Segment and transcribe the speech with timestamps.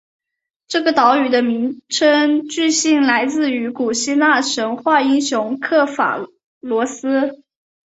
[0.67, 6.19] 这个岛屿的名称据信来自于古希腊神话英雄刻法
[6.59, 7.43] 罗斯。